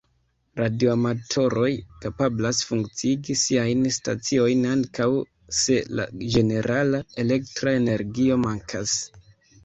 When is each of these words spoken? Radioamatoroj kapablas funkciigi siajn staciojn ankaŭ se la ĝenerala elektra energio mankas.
Radioamatoroj 0.59 1.67
kapablas 2.05 2.61
funkciigi 2.69 3.35
siajn 3.41 3.83
staciojn 3.97 4.63
ankaŭ 4.69 5.07
se 5.57 5.77
la 5.99 6.07
ĝenerala 6.37 7.03
elektra 7.25 7.75
energio 7.81 8.39
mankas. 8.47 8.95